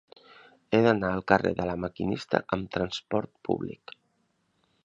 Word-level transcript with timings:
He 0.69 0.79
d'anar 0.85 1.11
al 1.17 1.21
carrer 1.33 1.51
de 1.59 1.69
La 1.71 1.75
Maquinista 1.83 2.43
amb 2.57 2.73
trasport 2.79 3.35
públic. 3.49 3.99